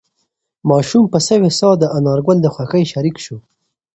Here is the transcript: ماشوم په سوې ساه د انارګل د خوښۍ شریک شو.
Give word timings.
ماشوم 0.69 1.03
په 1.13 1.19
سوې 1.27 1.49
ساه 1.59 1.75
د 1.81 1.83
انارګل 1.97 2.37
د 2.41 2.47
خوښۍ 2.53 2.83
شریک 2.93 3.15
شو. 3.25 3.37